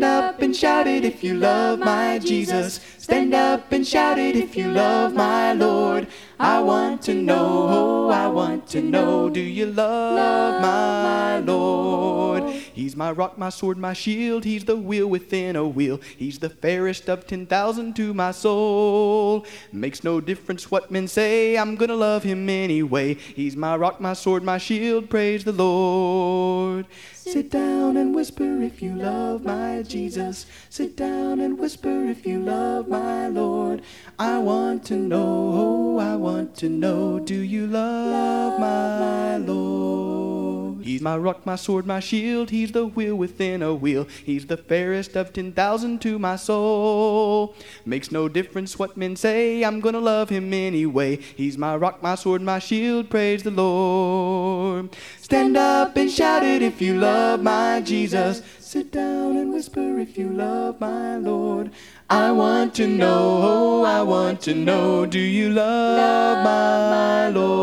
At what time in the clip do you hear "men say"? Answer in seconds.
20.90-21.58, 48.96-49.62